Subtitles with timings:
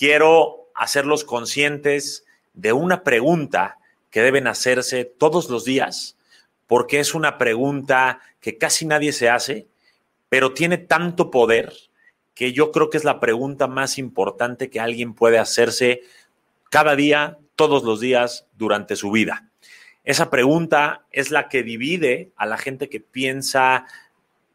[0.00, 3.76] quiero hacerlos conscientes de una pregunta
[4.08, 6.16] que deben hacerse todos los días,
[6.66, 9.66] porque es una pregunta que casi nadie se hace,
[10.30, 11.74] pero tiene tanto poder
[12.32, 16.00] que yo creo que es la pregunta más importante que alguien puede hacerse
[16.70, 19.50] cada día, todos los días, durante su vida.
[20.02, 23.84] Esa pregunta es la que divide a la gente que piensa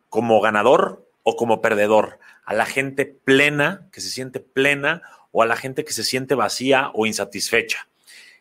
[0.09, 5.03] como ganador o como perdedor, a la gente plena, que se siente plena,
[5.37, 7.89] o a la gente que se siente vacía o insatisfecha.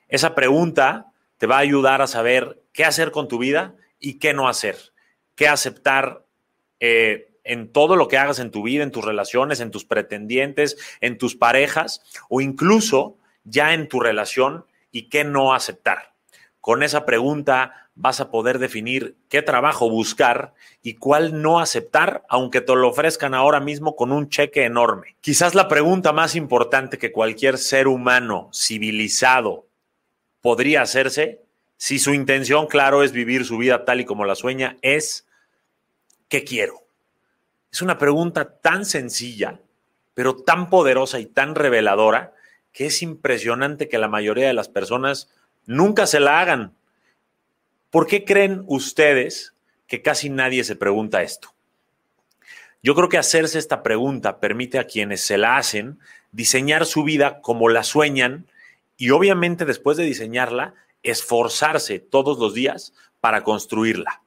[0.08, 1.06] Esa pregunta
[1.38, 4.76] te va a ayudar a saber qué hacer con tu vida y qué no hacer,
[5.34, 6.24] qué aceptar
[6.78, 10.76] eh, en todo lo que hagas en tu vida, en tus relaciones, en tus pretendientes,
[11.00, 16.13] en tus parejas o incluso ya en tu relación y qué no aceptar.
[16.64, 22.62] Con esa pregunta vas a poder definir qué trabajo buscar y cuál no aceptar, aunque
[22.62, 25.14] te lo ofrezcan ahora mismo con un cheque enorme.
[25.20, 29.66] Quizás la pregunta más importante que cualquier ser humano civilizado
[30.40, 31.42] podría hacerse,
[31.76, 35.26] si su intención, claro, es vivir su vida tal y como la sueña, es
[36.28, 36.80] ¿qué quiero?
[37.70, 39.60] Es una pregunta tan sencilla,
[40.14, 42.32] pero tan poderosa y tan reveladora
[42.72, 45.28] que es impresionante que la mayoría de las personas
[45.66, 46.74] nunca se la hagan.
[47.90, 49.54] ¿Por qué creen ustedes
[49.86, 51.54] que casi nadie se pregunta esto?
[52.82, 55.98] Yo creo que hacerse esta pregunta permite a quienes se la hacen
[56.32, 58.46] diseñar su vida como la sueñan
[58.96, 64.22] y obviamente después de diseñarla, esforzarse todos los días para construirla.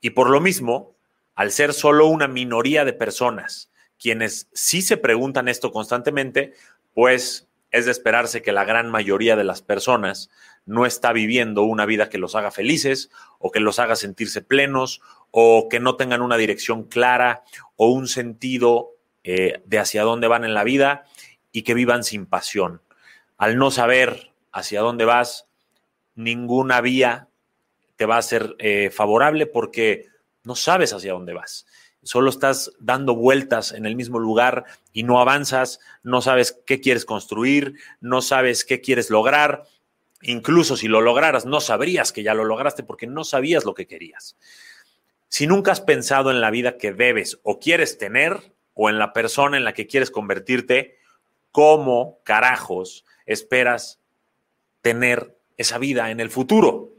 [0.00, 0.94] Y por lo mismo,
[1.34, 3.70] al ser solo una minoría de personas
[4.02, 6.54] quienes sí se preguntan esto constantemente,
[6.92, 10.28] pues es de esperarse que la gran mayoría de las personas
[10.66, 15.00] no está viviendo una vida que los haga felices o que los haga sentirse plenos
[15.30, 17.42] o que no tengan una dirección clara
[17.76, 18.90] o un sentido
[19.24, 21.04] eh, de hacia dónde van en la vida
[21.52, 22.82] y que vivan sin pasión.
[23.36, 25.46] Al no saber hacia dónde vas,
[26.14, 27.28] ninguna vía
[27.96, 30.06] te va a ser eh, favorable porque
[30.44, 31.66] no sabes hacia dónde vas.
[32.02, 37.04] Solo estás dando vueltas en el mismo lugar y no avanzas, no sabes qué quieres
[37.04, 39.64] construir, no sabes qué quieres lograr.
[40.22, 43.86] Incluso si lo lograras, no sabrías que ya lo lograste porque no sabías lo que
[43.86, 44.36] querías.
[45.28, 49.12] Si nunca has pensado en la vida que debes o quieres tener o en la
[49.12, 50.98] persona en la que quieres convertirte,
[51.50, 53.98] ¿cómo carajos esperas
[54.80, 56.90] tener esa vida en el futuro?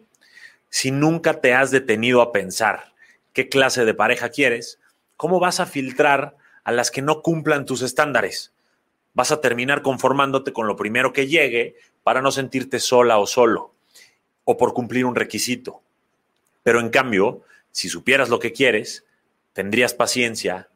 [0.70, 2.94] Si nunca te has detenido a pensar
[3.32, 4.80] qué clase de pareja quieres,
[5.16, 8.54] ¿cómo vas a filtrar a las que no cumplan tus estándares?
[9.14, 13.74] Vas a terminar conformándote con lo primero que llegue para no sentirte sola o solo,
[14.44, 15.82] o por cumplir un requisito.
[16.64, 17.42] Pero en cambio,
[17.72, 19.06] si supieras lo que quieres,
[19.54, 20.70] tendrías paciencia,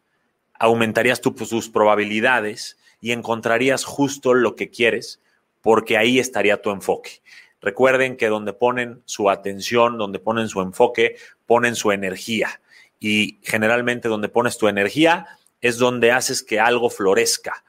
[0.54, 5.22] aumentarías tus probabilidades y encontrarías justo lo que quieres,
[5.62, 7.22] porque ahí estaría tu enfoque.
[7.62, 12.62] Recuerden que donde ponen su atención, donde ponen su enfoque, ponen su energía.
[13.00, 15.28] Y generalmente donde pones tu energía
[15.62, 17.64] es donde haces que algo florezca.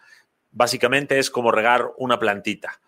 [0.53, 2.81] Básicamente es como regar una plantita.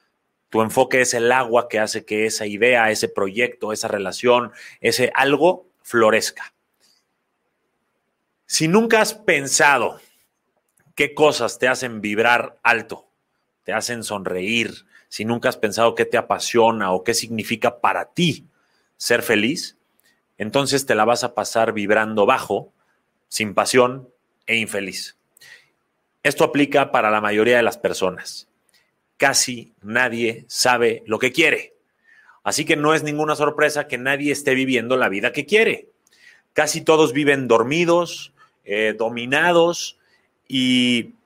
[0.50, 4.50] Tu enfoque es el agua que hace que esa idea, ese proyecto, esa relación,
[4.80, 6.52] ese algo florezca.
[8.46, 10.00] Si nunca has pensado
[10.96, 13.08] qué cosas te hacen vibrar alto,
[13.62, 18.46] te hacen sonreír, si nunca has pensado qué te apasiona o qué significa para ti
[18.96, 19.76] ser feliz,
[20.36, 22.72] entonces te la vas a pasar vibrando bajo,
[23.28, 24.08] sin pasión
[24.46, 25.16] e infeliz.
[26.24, 28.49] Esto aplica para la mayoría de las personas.
[29.20, 31.74] Casi nadie sabe lo que quiere.
[32.42, 35.90] Así que no es ninguna sorpresa que nadie esté viviendo la vida que quiere.
[36.54, 38.32] Casi todos viven dormidos,
[38.64, 39.98] eh, dominados
[40.48, 41.16] y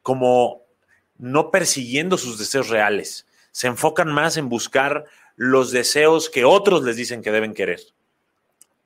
[0.00, 0.62] como
[1.18, 3.26] no persiguiendo sus deseos reales.
[3.50, 5.04] Se enfocan más en buscar
[5.36, 7.80] los deseos que otros les dicen que deben querer.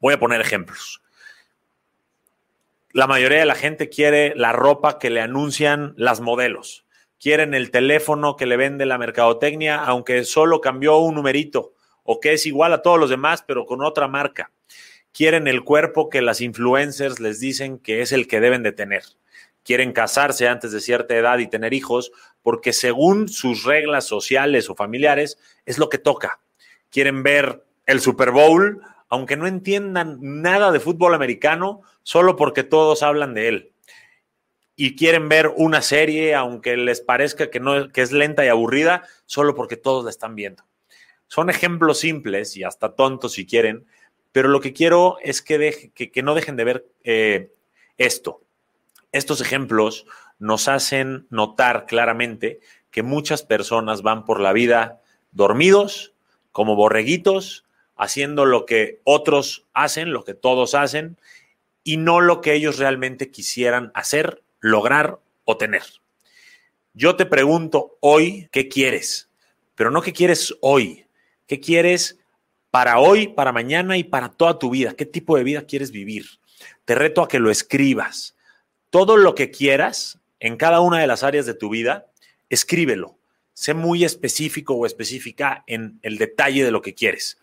[0.00, 1.02] Voy a poner ejemplos.
[2.90, 6.83] La mayoría de la gente quiere la ropa que le anuncian las modelos.
[7.24, 11.72] Quieren el teléfono que le vende la mercadotecnia, aunque solo cambió un numerito
[12.02, 14.52] o que es igual a todos los demás, pero con otra marca.
[15.10, 19.04] Quieren el cuerpo que las influencers les dicen que es el que deben de tener
[19.64, 22.12] quieren casarse antes de cierta edad y tener hijos,
[22.42, 26.38] porque según sus reglas sociales o familiares es lo que toca.
[26.90, 33.02] Quieren ver el Super Bowl, aunque no entiendan nada de fútbol americano, solo porque todos
[33.02, 33.72] hablan de él.
[34.76, 39.02] Y quieren ver una serie, aunque les parezca que, no, que es lenta y aburrida,
[39.26, 40.64] solo porque todos la están viendo.
[41.28, 43.86] Son ejemplos simples y hasta tontos si quieren,
[44.32, 47.52] pero lo que quiero es que, que, no dejen de ver eh,
[47.96, 48.44] esto
[49.14, 50.06] estos ejemplos
[50.40, 52.58] nos hacen notar claramente
[52.90, 55.00] que muchas personas van por la vida
[55.30, 56.14] dormidos,
[56.50, 57.64] como borreguitos,
[57.96, 61.16] haciendo lo que otros hacen, lo que todos hacen,
[61.84, 65.82] y no lo que ellos realmente quisieran hacer, lograr o tener.
[66.94, 69.28] Yo te pregunto hoy, ¿qué quieres?
[69.74, 71.04] Pero no qué quieres hoy,
[71.46, 72.18] qué quieres
[72.70, 74.94] para hoy, para mañana y para toda tu vida.
[74.94, 76.24] ¿Qué tipo de vida quieres vivir?
[76.86, 78.36] Te reto a que lo escribas.
[78.88, 82.06] Todo lo que quieras en cada una de las áreas de tu vida,
[82.48, 83.18] escríbelo.
[83.52, 87.36] Sé muy específico o específica en el detalle de lo que quieres.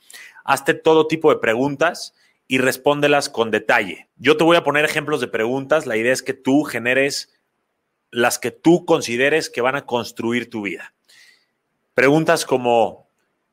[0.43, 2.15] Hazte todo tipo de preguntas
[2.51, 4.09] y respóndelas con detalle.
[4.17, 5.85] Yo te voy a poner ejemplos de preguntas.
[5.85, 7.33] La idea es que tú generes
[8.09, 10.93] las que tú consideres que van a construir tu vida.
[11.93, 13.07] Preguntas como,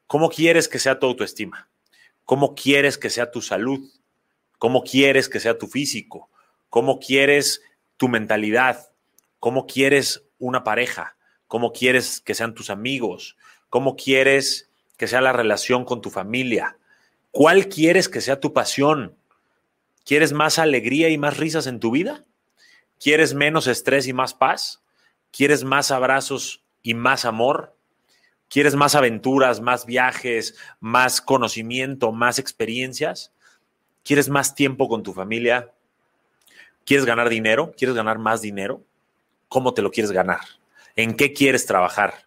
[0.09, 1.69] ¿cómo quieres que sea tu autoestima?
[2.25, 3.89] ¿Cómo quieres que sea tu salud?
[4.59, 6.29] ¿Cómo quieres que sea tu físico?
[6.69, 7.63] ¿Cómo quieres
[7.99, 8.91] tu mentalidad?
[9.39, 11.17] ¿Cómo quieres una pareja?
[11.47, 13.37] ¿Cómo quieres que sean tus amigos?
[13.71, 16.79] ¿Cómo quieres que sea la relación con tu familia?
[17.31, 19.17] ¿Cuál quieres que sea tu pasión?
[20.05, 22.25] ¿Quieres más alegría y más risas en tu vida?
[22.99, 24.83] ¿Quieres menos estrés y más paz?
[25.31, 27.77] ¿Quieres más abrazos y más amor?
[28.49, 33.33] ¿Quieres más aventuras, más viajes, más conocimiento, más experiencias?
[34.03, 35.73] ¿Quieres más tiempo con tu familia?
[36.87, 37.75] ¿Quieres ganar dinero?
[37.77, 38.83] ¿Quieres ganar más dinero?
[39.49, 40.41] ¿Cómo te lo quieres ganar?
[40.97, 42.27] ¿En qué quieres trabajar?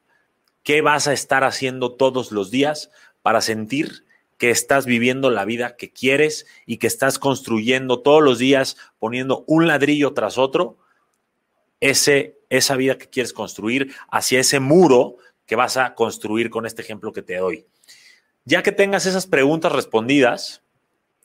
[0.64, 2.92] ¿Qué vas a estar haciendo todos los días
[3.24, 4.06] para sentir
[4.42, 9.44] que estás viviendo la vida que quieres y que estás construyendo todos los días, poniendo
[9.46, 10.80] un ladrillo tras otro,
[11.80, 16.82] ese, esa vida que quieres construir hacia ese muro que vas a construir con este
[16.82, 17.68] ejemplo que te doy.
[18.44, 20.64] Ya que tengas esas preguntas respondidas,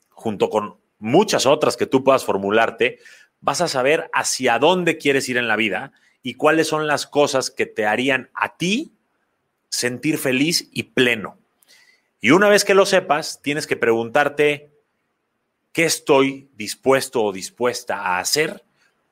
[0.09, 2.99] junto con muchas otras que tú puedas formularte,
[3.41, 5.91] vas a saber hacia dónde quieres ir en la vida
[6.21, 8.91] y cuáles son las cosas que te harían a ti
[9.69, 11.39] sentir feliz y pleno.
[12.19, 14.71] Y una vez que lo sepas, tienes que preguntarte,
[15.71, 18.63] ¿qué estoy dispuesto o dispuesta a hacer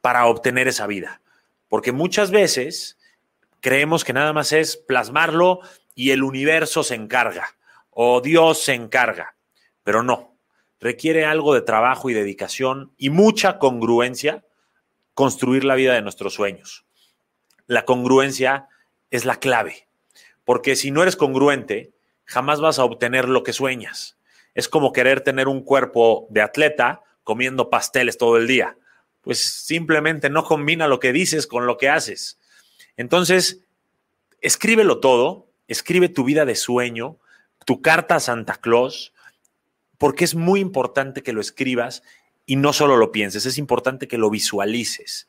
[0.01, 1.21] para obtener esa vida?
[1.67, 2.97] Porque muchas veces
[3.59, 5.59] creemos que nada más es plasmarlo
[5.93, 7.55] y el universo se encarga
[7.89, 9.37] o Dios se encarga,
[9.83, 10.37] pero no.
[10.79, 14.43] Requiere algo de trabajo y dedicación y mucha congruencia
[15.13, 16.85] construir la vida de nuestros sueños.
[17.65, 18.67] La congruencia
[19.09, 19.87] es la clave,
[20.43, 21.94] porque si no eres congruente,
[22.25, 24.17] jamás vas a obtener lo que sueñas.
[24.53, 28.77] Es como querer tener un cuerpo de atleta comiendo pasteles todo el día.
[29.21, 32.39] Pues simplemente no combina lo que dices con lo que haces.
[32.97, 33.61] Entonces,
[34.41, 37.17] escríbelo todo, escribe tu vida de sueño,
[37.65, 39.13] tu carta a Santa Claus,
[39.97, 42.03] porque es muy importante que lo escribas
[42.45, 45.27] y no solo lo pienses, es importante que lo visualices.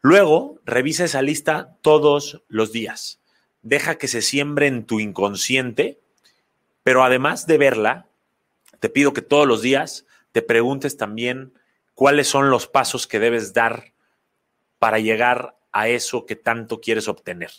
[0.00, 3.20] Luego, revisa esa lista todos los días.
[3.62, 6.00] Deja que se siembre en tu inconsciente,
[6.82, 8.06] pero además de verla,
[8.80, 11.52] te pido que todos los días te preguntes también
[11.94, 13.92] cuáles son los pasos que debes dar
[14.78, 17.50] para llegar a eso que tanto quieres obtener.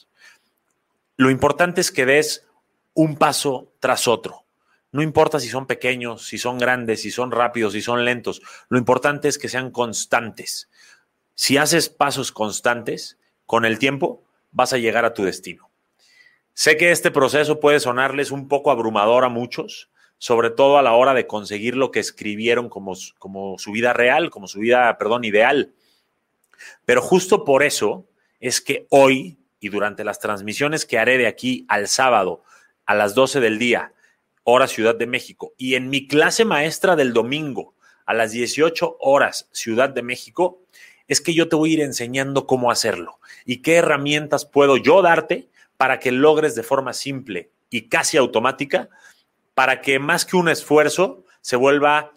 [1.18, 2.48] Lo importante es que des
[2.94, 4.46] un paso tras otro.
[4.92, 8.42] No importa si son pequeños, si son grandes, si son rápidos, si son lentos.
[8.70, 10.70] Lo importante es que sean constantes.
[11.36, 15.69] Si haces pasos constantes, con el tiempo vas a llegar a tu destino.
[16.60, 20.92] Sé que este proceso puede sonarles un poco abrumador a muchos, sobre todo a la
[20.92, 25.24] hora de conseguir lo que escribieron como, como su vida real, como su vida, perdón,
[25.24, 25.72] ideal.
[26.84, 28.10] Pero justo por eso
[28.42, 32.44] es que hoy y durante las transmisiones que haré de aquí al sábado
[32.86, 33.94] a las 12 del día,
[34.44, 37.74] hora Ciudad de México, y en mi clase maestra del domingo
[38.06, 40.60] a las 18 horas Ciudad de México,
[41.08, 45.02] es que yo te voy a ir enseñando cómo hacerlo y qué herramientas puedo yo
[45.02, 45.48] darte
[45.80, 48.90] para que logres de forma simple y casi automática,
[49.54, 52.12] para que más que un esfuerzo se vuelva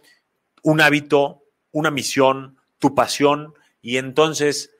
[0.64, 4.74] un hábito, una misión, tu pasión, y entonces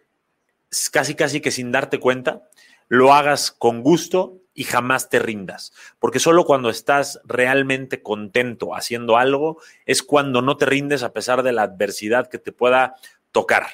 [0.90, 2.42] casi casi que sin darte cuenta,
[2.88, 9.16] lo hagas con gusto y jamás te rindas, porque solo cuando estás realmente contento haciendo
[9.16, 12.96] algo es cuando no te rindes a pesar de la adversidad que te pueda
[13.30, 13.64] tocar.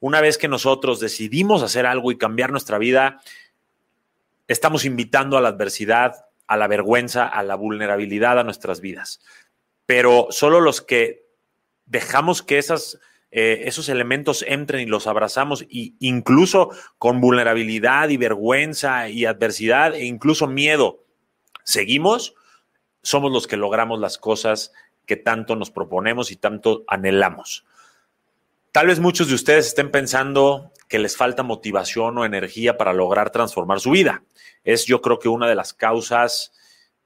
[0.00, 3.20] Una vez que nosotros decidimos hacer algo y cambiar nuestra vida,
[4.48, 9.20] estamos invitando a la adversidad, a la vergüenza, a la vulnerabilidad a nuestras vidas.
[9.86, 11.26] Pero solo los que
[11.86, 12.98] dejamos que esas
[13.38, 19.94] eh, esos elementos entren y los abrazamos, y incluso con vulnerabilidad y vergüenza y adversidad
[19.94, 21.04] e incluso miedo,
[21.64, 22.34] seguimos,
[23.02, 24.72] somos los que logramos las cosas
[25.06, 27.66] que tanto nos proponemos y tanto anhelamos.
[28.72, 33.30] Tal vez muchos de ustedes estén pensando que les falta motivación o energía para lograr
[33.30, 34.22] transformar su vida.
[34.64, 36.52] Es yo creo que una de las causas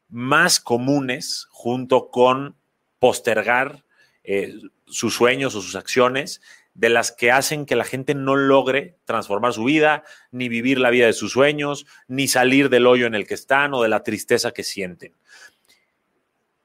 [0.09, 2.57] más comunes junto con
[2.99, 3.85] postergar
[4.25, 4.55] eh,
[4.87, 6.41] sus sueños o sus acciones
[6.75, 10.91] de las que hacen que la gente no logre transformar su vida, ni vivir la
[10.91, 14.03] vida de sus sueños, ni salir del hoyo en el que están o de la
[14.03, 15.15] tristeza que sienten.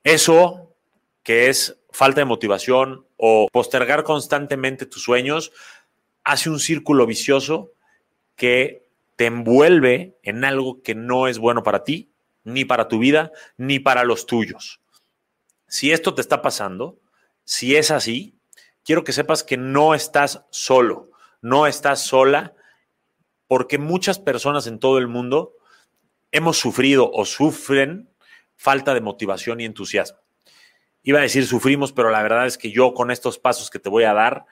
[0.03, 0.75] Eso,
[1.23, 5.51] que es falta de motivación o postergar constantemente tus sueños,
[6.25, 7.71] hace un círculo vicioso
[8.35, 12.11] que te envuelve en algo que no es bueno para ti,
[12.43, 14.81] ni para tu vida, ni para los tuyos.
[15.67, 16.99] Si esto te está pasando,
[17.45, 18.35] si es así,
[18.83, 22.53] quiero que sepas que no estás solo, no estás sola,
[23.47, 25.53] porque muchas personas en todo el mundo
[26.31, 28.09] hemos sufrido o sufren
[28.55, 30.19] falta de motivación y entusiasmo.
[31.03, 33.89] Iba a decir sufrimos, pero la verdad es que yo con estos pasos que te
[33.89, 34.45] voy a dar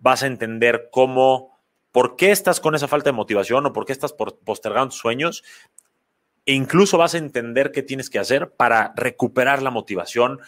[0.00, 1.56] vas a entender cómo,
[1.92, 5.44] por qué estás con esa falta de motivación o por qué estás postergando tus sueños.
[6.46, 10.40] E incluso vas a entender qué tienes que hacer para recuperar la motivación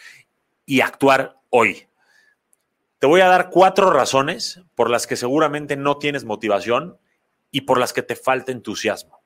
[0.67, 1.87] y actuar hoy.
[2.99, 6.99] Te voy a dar cuatro razones por las que seguramente no tienes motivación
[7.51, 9.23] y por las que te falta entusiasmo.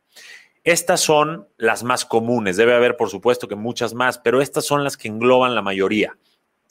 [0.64, 4.82] Estas son las más comunes, debe haber por supuesto que muchas más, pero estas son
[4.82, 6.18] las que engloban la mayoría.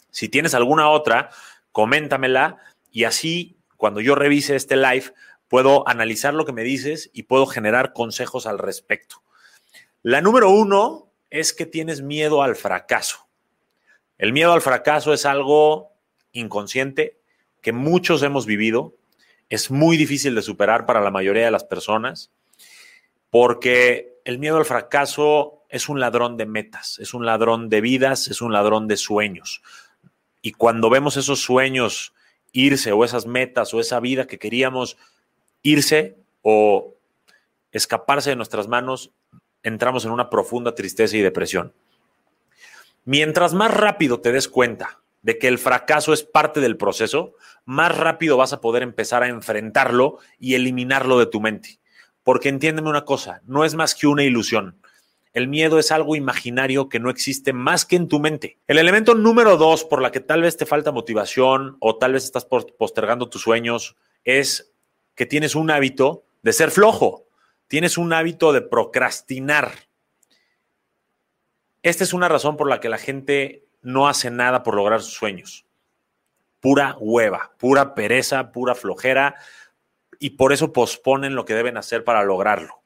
[0.10, 1.30] Si tienes alguna otra,
[1.72, 2.58] coméntamela
[2.96, 5.14] y así cuando yo revise este live
[5.50, 9.22] puedo analizar lo que me dices y puedo generar consejos al respecto.
[10.02, 13.28] La número uno es que tienes miedo al fracaso.
[14.18, 15.92] El miedo al fracaso es algo
[16.32, 17.20] inconsciente
[17.62, 18.96] que muchos hemos vivido.
[19.50, 22.32] Es muy difícil de superar para la mayoría de las personas
[23.30, 28.30] porque el miedo al fracaso es un ladrón de metas, es un ladrón de vidas,
[28.30, 29.62] es un ladrón de sueños.
[30.42, 32.15] Y cuando vemos esos sueños
[32.56, 34.98] irse o esas metas o esa vida que queríamos
[35.62, 36.96] irse o
[37.72, 39.12] escaparse de nuestras manos,
[39.62, 41.74] entramos en una profunda tristeza y depresión.
[43.04, 47.34] Mientras más rápido te des cuenta de que el fracaso es parte del proceso,
[47.66, 51.80] más rápido vas a poder empezar a enfrentarlo y eliminarlo de tu mente.
[52.24, 54.80] Porque entiéndeme una cosa, no es más que una ilusión.
[55.36, 58.58] El miedo es algo imaginario que no existe más que en tu mente.
[58.68, 62.24] El elemento número dos por la que tal vez te falta motivación o tal vez
[62.24, 64.74] estás postergando tus sueños es
[65.14, 67.28] que tienes un hábito de ser flojo.
[67.68, 69.74] Tienes un hábito de procrastinar.
[71.84, 75.16] Esta es una razón por la que la gente no hace nada por lograr sus
[75.16, 75.66] sueños.
[76.62, 79.36] Pura hueva, pura pereza, pura flojera
[80.18, 82.85] y por eso posponen lo que deben hacer para lograrlo.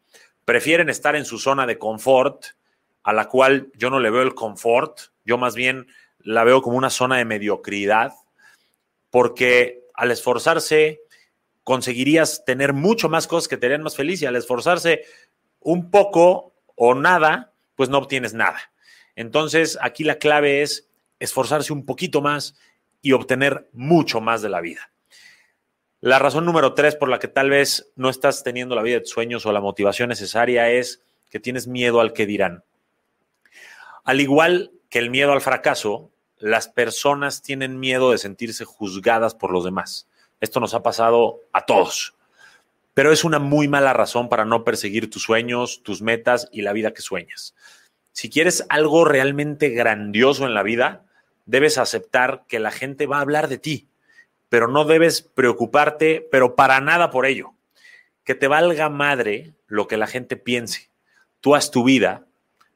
[0.49, 2.43] Prefieren estar en su zona de confort,
[3.03, 5.85] a la cual yo no le veo el confort, yo más bien
[6.17, 8.13] la veo como una zona de mediocridad,
[9.11, 11.01] porque al esforzarse
[11.63, 15.03] conseguirías tener mucho más cosas que te harían más feliz y al esforzarse
[15.59, 18.59] un poco o nada, pues no obtienes nada.
[19.15, 20.89] Entonces, aquí la clave es
[21.19, 22.55] esforzarse un poquito más
[23.03, 24.89] y obtener mucho más de la vida.
[26.01, 29.01] La razón número tres por la que tal vez no estás teniendo la vida de
[29.01, 32.63] tus sueños o la motivación necesaria es que tienes miedo al que dirán.
[34.05, 39.51] Al igual que el miedo al fracaso, las personas tienen miedo de sentirse juzgadas por
[39.51, 40.07] los demás.
[40.39, 42.15] Esto nos ha pasado a todos,
[42.93, 46.71] pero es una muy mala razón para no perseguir tus sueños, tus metas y la
[46.71, 47.55] vida que sueñas.
[48.13, 51.03] Si quieres algo realmente grandioso en la vida,
[51.45, 53.88] debes aceptar que la gente va a hablar de ti,
[54.49, 57.53] pero no debes preocuparte, pero para nada por ello.
[58.23, 60.89] Que te valga madre lo que la gente piense.
[61.39, 62.25] Tú haz tu vida,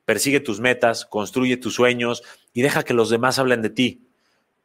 [0.05, 4.01] persigue tus metas, construye tus sueños y deja que los demás hablen de ti.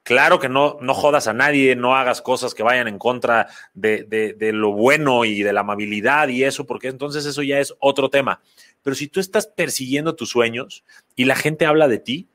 [0.03, 4.05] Claro que no, no jodas a nadie, no hagas cosas que vayan en contra de,
[4.05, 8.09] de lo bueno y de la amabilidad y eso, porque entonces eso ya es otro
[8.09, 8.41] tema.
[8.83, 10.85] Pero si tú estás persiguiendo tus sueños
[11.15, 12.29] y la gente habla de ti,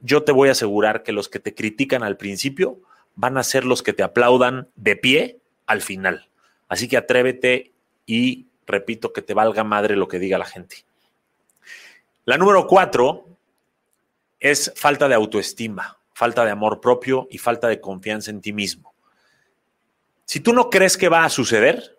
[0.00, 2.80] yo te voy a asegurar que los que te critican al principio
[3.14, 6.28] van a ser los que te aplaudan de pie al final.
[6.68, 7.72] Así que atrévete
[8.06, 10.84] y repito que te valga madre lo que diga la gente.
[12.24, 13.26] La número cuatro
[14.40, 18.94] es falta de autoestima, falta de amor propio y falta de confianza en ti mismo.
[20.24, 21.98] Si tú no crees que va a suceder,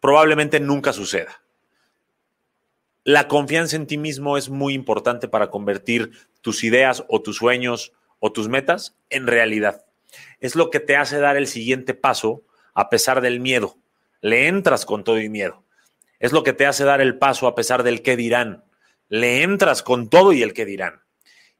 [0.00, 1.42] probablemente nunca suceda.
[3.04, 7.92] La confianza en ti mismo es muy importante para convertir tus ideas o tus sueños
[8.18, 9.85] o tus metas en realidad.
[10.40, 12.42] Es lo que te hace dar el siguiente paso
[12.74, 13.76] a pesar del miedo.
[14.20, 15.64] Le entras con todo y miedo.
[16.18, 18.64] Es lo que te hace dar el paso a pesar del qué dirán.
[19.08, 21.02] Le entras con todo y el qué dirán.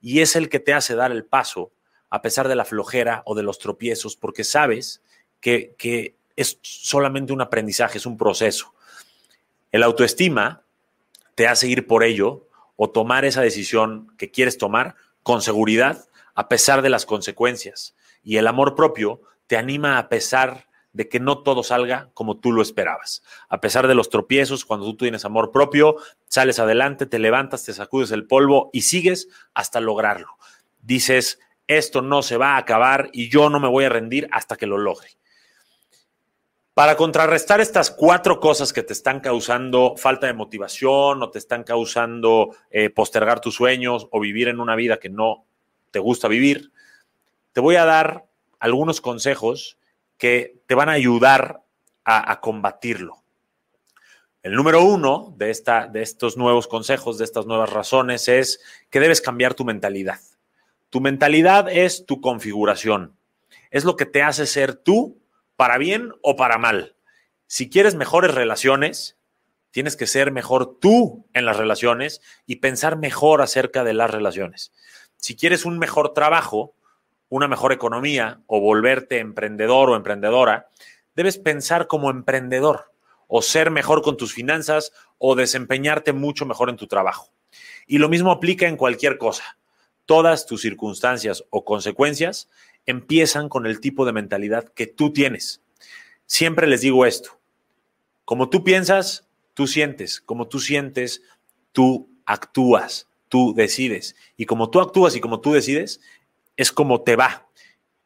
[0.00, 1.72] Y es el que te hace dar el paso
[2.10, 5.02] a pesar de la flojera o de los tropiezos, porque sabes
[5.40, 8.74] que, que es solamente un aprendizaje, es un proceso.
[9.72, 10.62] El autoestima
[11.34, 16.48] te hace ir por ello o tomar esa decisión que quieres tomar con seguridad a
[16.48, 17.94] pesar de las consecuencias.
[18.22, 22.52] Y el amor propio te anima a pesar de que no todo salga como tú
[22.52, 23.22] lo esperabas.
[23.50, 25.96] A pesar de los tropiezos, cuando tú tienes amor propio,
[26.26, 30.38] sales adelante, te levantas, te sacudes el polvo y sigues hasta lograrlo.
[30.80, 34.56] Dices, esto no se va a acabar y yo no me voy a rendir hasta
[34.56, 35.08] que lo logre.
[36.72, 41.64] Para contrarrestar estas cuatro cosas que te están causando falta de motivación o te están
[41.64, 45.46] causando eh, postergar tus sueños o vivir en una vida que no
[45.90, 46.72] te gusta vivir,
[47.56, 48.26] te voy a dar
[48.58, 49.78] algunos consejos
[50.18, 51.62] que te van a ayudar
[52.04, 53.22] a, combatirlo.
[54.42, 58.60] El número uno de, esta, de estos nuevos consejos, de estas nuevas razones, es
[58.90, 60.20] que debes cambiar tu mentalidad.
[60.90, 63.16] Tu mentalidad es tu configuración.
[63.70, 65.18] Es lo que te hace ser tú
[65.56, 66.94] para bien o para mal.
[67.46, 69.16] Si quieres mejores relaciones,
[69.70, 74.74] tienes que ser mejor tú en las relaciones y pensar mejor acerca de las relaciones.
[75.16, 76.75] Si quieres un mejor trabajo,
[77.28, 80.68] una mejor economía o volverte emprendedor o emprendedora,
[81.14, 82.92] debes pensar como emprendedor
[83.26, 87.30] o ser mejor con tus finanzas o desempeñarte mucho mejor en tu trabajo.
[87.86, 89.58] Y lo mismo aplica en cualquier cosa.
[90.04, 92.48] Todas tus circunstancias o consecuencias
[92.84, 95.62] empiezan con el tipo de mentalidad que tú tienes.
[96.26, 97.40] Siempre les digo esto.
[98.24, 100.20] Como tú piensas, tú sientes.
[100.20, 101.22] Como tú sientes,
[101.72, 104.16] tú actúas, tú decides.
[104.36, 106.00] Y como tú actúas y como tú decides,
[106.56, 107.46] es como te va.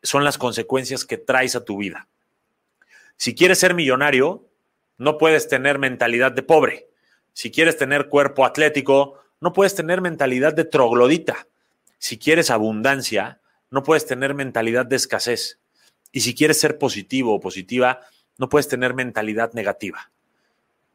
[0.03, 2.09] Son las consecuencias que traes a tu vida.
[3.17, 4.47] Si quieres ser millonario,
[4.99, 6.89] no puedes tener mentalidad de pobre.
[7.33, 11.47] Si quieres tener cuerpo atlético, no puedes tener mentalidad de troglodita.
[11.99, 13.41] Si quieres abundancia,
[13.71, 15.61] no puedes tener mentalidad de escasez.
[16.13, 18.01] Y si quieres ser positivo o positiva,
[18.39, 20.11] no puedes tener mentalidad negativa.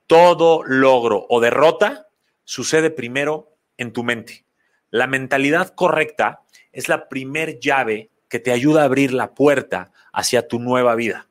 [0.08, 2.08] Todo logro o derrota
[2.44, 4.46] sucede primero en tu mente.
[4.92, 6.42] La mentalidad correcta
[6.76, 11.28] es la primer llave que te ayuda a abrir la puerta hacia tu nueva vida.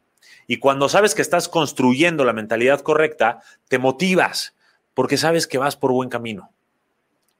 [0.47, 4.57] Y cuando sabes que estás construyendo la mentalidad correcta, te motivas
[4.95, 6.51] porque sabes que vas por buen camino.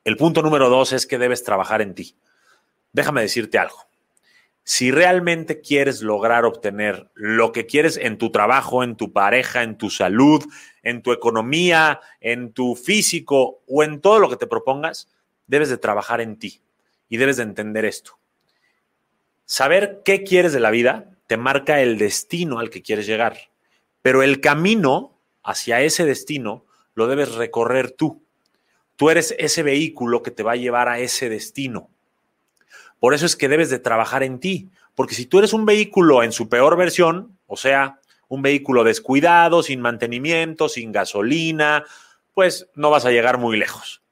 [0.05, 2.15] El punto número dos es que debes trabajar en ti.
[2.93, 3.79] Déjame decirte algo.
[4.65, 9.79] Si realmente quieres lograr obtener lo que quieres en tu trabajo, en tu pareja, en
[9.79, 10.45] tu salud,
[10.83, 15.09] en tu economía, en tu físico o en todo lo que te propongas,
[15.47, 16.61] debes de trabajar en ti
[17.09, 18.19] y debes de entender esto.
[19.45, 23.51] Saber qué quieres de la vida te marca el destino al que quieres llegar,
[24.03, 26.65] pero el camino hacia ese destino
[26.95, 28.23] lo debes recorrer tú.
[28.97, 31.91] Tú eres ese vehículo que te va a llevar a ese destino.
[33.01, 36.23] Por eso es que debes de trabajar en ti, porque si tú eres un vehículo
[36.23, 41.85] en su peor versión, o sea, un vehículo descuidado, sin mantenimiento, sin gasolina,
[42.33, 44.03] pues no vas a llegar muy lejos.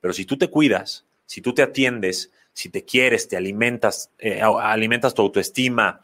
[0.00, 4.42] Pero si tú te cuidas, si tú te atiendes, si te quieres, te alimentas, eh,
[4.42, 6.02] alimentas tu autoestima,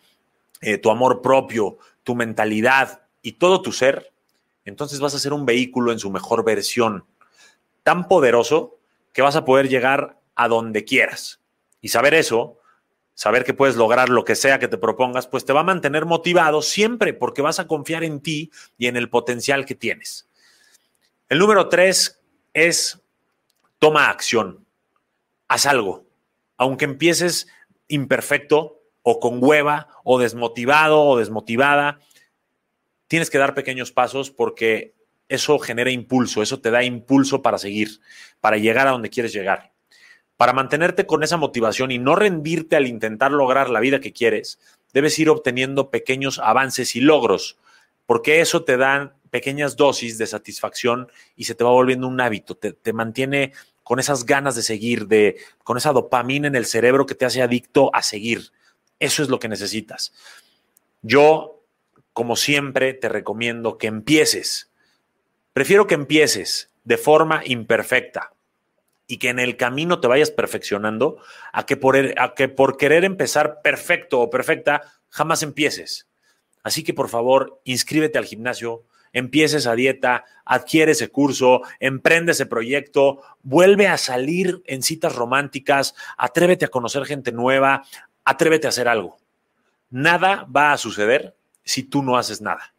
[0.61, 4.13] eh, tu amor propio, tu mentalidad y todo tu ser,
[4.65, 7.05] entonces vas a ser un vehículo en su mejor versión,
[7.83, 8.79] tan poderoso
[9.13, 11.41] que vas a poder llegar a donde quieras.
[11.81, 12.59] Y saber eso,
[13.15, 16.07] saber que puedes lograr lo que sea que te propongas, pues te va a mantener
[16.07, 20.29] motivado siempre porque vas a confiar en ti y en el potencial que tienes.
[21.29, 22.21] El número tres
[22.53, 23.01] es
[23.79, 24.65] toma acción,
[25.47, 26.08] haz algo
[26.59, 27.49] aunque empieces
[27.87, 32.01] imperfecto o con hueva o desmotivado o desmotivada,
[33.07, 34.95] tienes que dar pequeños pasos porque
[35.29, 38.01] eso genera impulso, eso te da impulso para seguir,
[38.41, 39.73] para llegar a donde quieres llegar.
[40.37, 44.59] Para mantenerte con esa motivación y no rendirte al intentar lograr la vida que quieres,
[44.93, 47.59] debes ir obteniendo pequeños avances y logros,
[48.07, 52.57] porque eso te da pequeñas dosis de satisfacción y se te va volviendo un hábito,
[52.57, 53.53] te, te mantiene
[53.89, 57.41] con esas ganas de seguir, de, con esa dopamina en el cerebro que te hace
[57.41, 58.53] adicto a seguir.
[58.99, 60.13] Eso es lo que necesitas.
[61.01, 61.65] Yo,
[62.13, 64.71] como siempre, te recomiendo que empieces.
[65.55, 68.35] Prefiero que empieces de forma imperfecta
[69.07, 71.17] y que en el camino te vayas perfeccionando
[71.55, 76.07] a que por, a que por querer empezar perfecto o perfecta jamás empieces.
[76.63, 82.47] Así que por favor, inscríbete al gimnasio, empieces a dieta, adquiere ese curso, emprende ese
[82.47, 87.85] proyecto, vuelve a salir en citas románticas, atrévete a conocer gente nueva,
[88.25, 89.19] atrévete a hacer algo.
[89.91, 92.75] Nada va a suceder si tú no haces nada.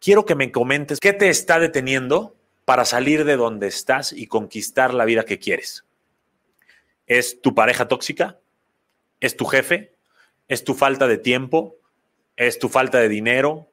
[0.00, 4.94] Quiero que me comentes qué te está deteniendo para salir de donde estás y conquistar
[4.94, 5.84] la vida que quieres.
[7.06, 8.38] ¿Es tu pareja tóxica?
[9.18, 9.94] ¿Es tu jefe?
[10.48, 11.76] ¿Es tu falta de tiempo?
[12.36, 13.69] ¿Es tu falta de dinero?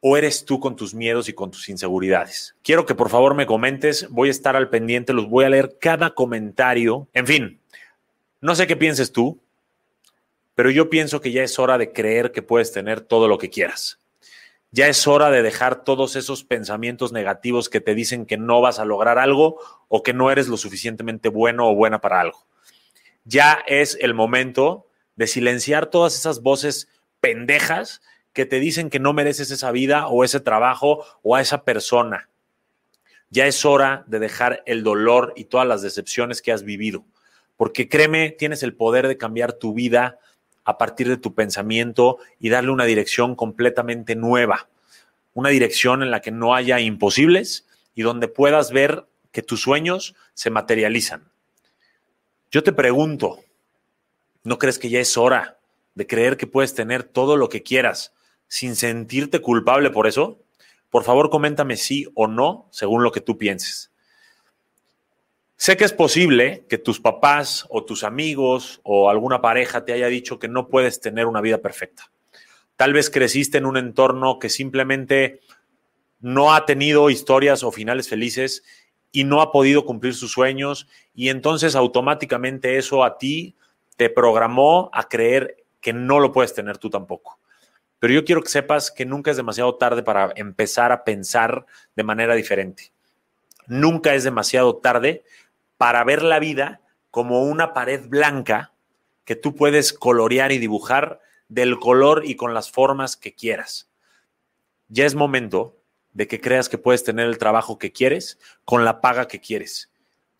[0.00, 2.56] O eres tú con tus miedos y con tus inseguridades?
[2.62, 5.78] Quiero que por favor me comentes, voy a estar al pendiente, los voy a leer
[5.80, 7.08] cada comentario.
[7.12, 7.60] En fin,
[8.40, 9.40] no sé qué pienses tú,
[10.54, 13.50] pero yo pienso que ya es hora de creer que puedes tener todo lo que
[13.50, 14.00] quieras.
[14.70, 18.78] Ya es hora de dejar todos esos pensamientos negativos que te dicen que no vas
[18.78, 22.46] a lograr algo o que no eres lo suficientemente bueno o buena para algo.
[23.24, 26.88] Ya es el momento de silenciar todas esas voces
[27.20, 28.02] pendejas
[28.36, 32.28] que te dicen que no mereces esa vida o ese trabajo o a esa persona.
[33.30, 37.06] Ya es hora de dejar el dolor y todas las decepciones que has vivido,
[37.56, 40.18] porque créeme, tienes el poder de cambiar tu vida
[40.64, 44.68] a partir de tu pensamiento y darle una dirección completamente nueva,
[45.32, 50.14] una dirección en la que no haya imposibles y donde puedas ver que tus sueños
[50.34, 51.30] se materializan.
[52.50, 53.40] Yo te pregunto,
[54.44, 55.56] ¿no crees que ya es hora
[55.94, 58.12] de creer que puedes tener todo lo que quieras
[58.48, 60.38] sin sentirte culpable por eso?
[60.90, 63.90] Por favor, coméntame sí o no según lo que tú pienses.
[65.56, 70.06] Sé que es posible que tus papás o tus amigos o alguna pareja te haya
[70.08, 72.10] dicho que no puedes tener una vida perfecta.
[72.76, 75.40] Tal vez creciste en un entorno que simplemente
[76.20, 78.64] no ha tenido historias o finales felices
[79.12, 83.56] y no ha podido cumplir sus sueños y entonces automáticamente eso a ti
[83.96, 87.38] te programó a creer que no lo puedes tener tú tampoco.
[87.98, 92.02] Pero yo quiero que sepas que nunca es demasiado tarde para empezar a pensar de
[92.02, 92.92] manera diferente.
[93.66, 95.24] Nunca es demasiado tarde
[95.76, 96.80] para ver la vida
[97.10, 98.72] como una pared blanca
[99.24, 103.90] que tú puedes colorear y dibujar del color y con las formas que quieras.
[104.88, 105.76] Ya es momento
[106.12, 109.90] de que creas que puedes tener el trabajo que quieres con la paga que quieres.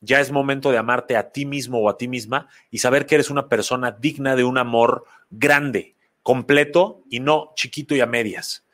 [0.01, 3.16] Ya es momento de amarte a ti mismo o a ti misma y saber que
[3.16, 5.96] eres una persona digna de un amor grande,
[6.27, 8.67] completo y no chiquito y a medias.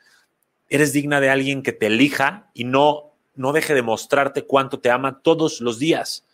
[0.69, 4.89] Eres digna de alguien que te elija y no no deje de mostrarte cuánto te
[4.89, 6.25] ama todos los días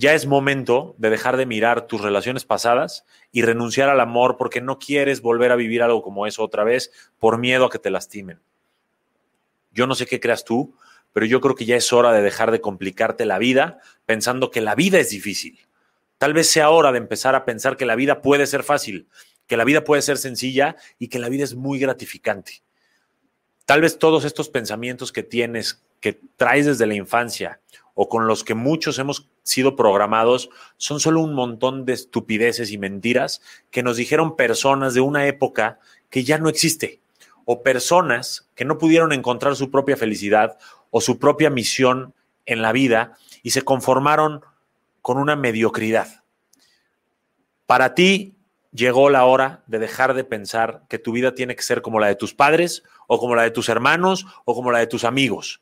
[0.00, 4.62] ya es momento de dejar de mirar tus relaciones pasadas y renunciar al amor porque
[4.62, 7.90] no quieres volver a vivir algo como eso otra vez por miedo a que te
[7.90, 8.40] lastimen.
[9.72, 10.74] Yo no sé qué creas tú,
[11.12, 14.62] pero yo creo que ya es hora de dejar de complicarte la vida pensando que
[14.62, 15.58] la vida es difícil.
[16.16, 19.06] Tal vez sea hora de empezar a pensar que la vida puede ser fácil,
[19.50, 22.62] que la vida puede ser sencilla y que la vida es muy gratificante.
[23.66, 27.60] Tal vez todos estos pensamientos que tienes, que traes desde la infancia
[27.94, 32.78] o con los que muchos hemos sido programados son solo un montón de estupideces y
[32.78, 37.00] mentiras que nos dijeron personas de una época que ya no existe
[37.44, 40.58] o personas que no pudieron encontrar su propia felicidad
[40.90, 42.14] o su propia misión
[42.46, 44.42] en la vida y se conformaron
[45.02, 46.22] con una mediocridad.
[47.66, 48.36] Para ti
[48.72, 52.06] llegó la hora de dejar de pensar que tu vida tiene que ser como la
[52.06, 55.60] de tus padres o como la de tus hermanos o como la de tus amigos.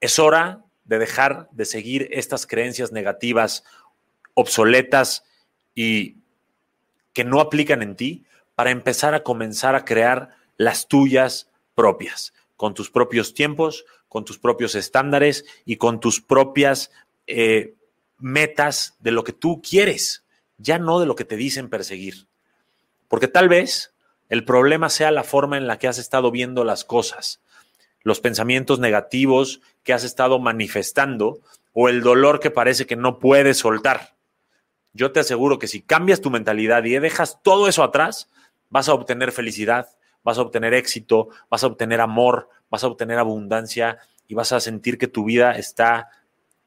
[0.00, 3.64] Es hora de dejar de seguir estas creencias negativas,
[4.34, 5.24] obsoletas
[5.74, 6.16] y
[7.12, 12.74] que no aplican en ti para empezar a comenzar a crear las tuyas propias, con
[12.74, 16.90] tus propios tiempos, con tus propios estándares y con tus propias
[17.26, 17.74] eh,
[18.18, 20.24] metas de lo que tú quieres,
[20.58, 22.26] ya no de lo que te dicen perseguir.
[23.08, 23.94] Porque tal vez
[24.28, 27.40] el problema sea la forma en la que has estado viendo las cosas,
[28.02, 31.40] los pensamientos negativos que has estado manifestando
[31.72, 34.14] o el dolor que parece que no puedes soltar.
[34.92, 38.30] Yo te aseguro que si cambias tu mentalidad y dejas todo eso atrás,
[38.70, 39.88] vas a obtener felicidad,
[40.22, 44.60] vas a obtener éxito, vas a obtener amor, vas a obtener abundancia y vas a
[44.60, 46.10] sentir que tu vida está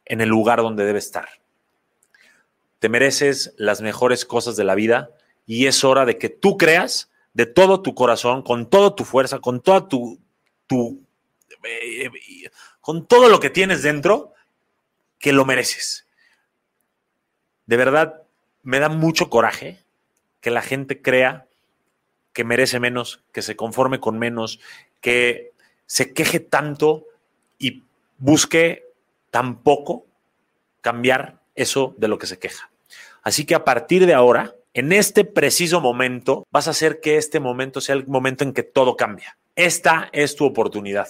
[0.05, 1.27] en el lugar donde debe estar.
[2.79, 5.11] Te mereces las mejores cosas de la vida
[5.45, 9.39] y es hora de que tú creas de todo tu corazón, con toda tu fuerza,
[9.39, 10.19] con toda tu,
[10.67, 11.03] tu
[11.63, 12.09] eh,
[12.81, 14.33] con todo lo que tienes dentro,
[15.19, 16.07] que lo mereces.
[17.65, 18.23] De verdad,
[18.63, 19.83] me da mucho coraje
[20.41, 21.47] que la gente crea
[22.33, 24.59] que merece menos, que se conforme con menos,
[25.01, 25.51] que
[25.85, 27.05] se queje tanto
[27.57, 27.83] y
[28.17, 28.85] busque
[29.31, 30.05] tan poco
[30.81, 32.71] cambiar eso de lo que se queja.
[33.21, 37.39] Así que a partir de ahora, en este preciso momento, vas a hacer que este
[37.39, 39.37] momento sea el momento en que todo cambia.
[39.55, 41.07] Esta es tu oportunidad.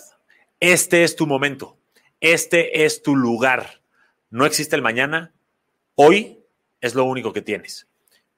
[0.60, 1.78] Este es tu momento,
[2.20, 3.82] este es tu lugar.
[4.30, 5.32] No existe el mañana,
[5.96, 6.44] hoy
[6.82, 7.88] es lo único que tienes.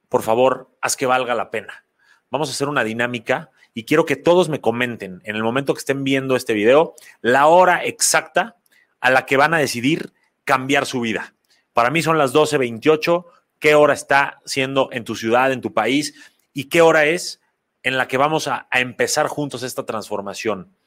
[0.08, 1.84] Por favor, haz que valga la pena.
[2.30, 5.80] Vamos a hacer una dinámica y quiero que todos me comenten en el momento que
[5.80, 8.58] estén viendo este video la hora exacta
[9.00, 11.34] a la que van a decidir cambiar su vida.
[11.74, 13.26] Para mí son las 12.28.
[13.60, 16.14] ¿Qué hora está siendo en tu ciudad, en tu país?
[16.54, 17.42] ¿Y qué hora es
[17.84, 20.76] en la que vamos a, a empezar juntos esta transformación.